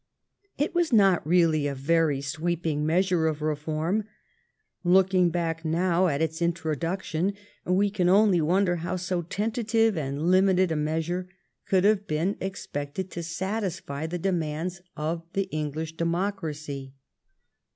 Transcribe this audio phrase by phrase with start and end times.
[0.57, 4.05] It was not really a very sweeping measure of reform.
[4.83, 7.33] Looking back now at its introduction,
[7.65, 11.27] one can only wonder how so tentative and limited a meas ure
[11.67, 16.95] could have been expected to satisfy the de mands of the English democracy.